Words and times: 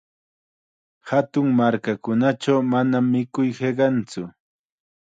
Hatun 1.09 1.47
markakunachaw 1.59 2.59
manam 2.73 3.05
mikuy 3.13 3.49
hiqantsu. 3.61 4.21